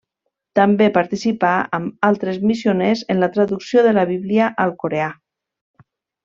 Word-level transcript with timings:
També 0.59 0.85
participà 0.95 1.51
amb 1.79 2.07
altres 2.09 2.39
missioners 2.53 3.05
en 3.15 3.21
la 3.25 3.31
traducció 3.39 3.85
de 3.89 3.93
la 3.99 4.07
Bíblia 4.15 4.49
al 4.65 4.75
coreà. 4.85 5.13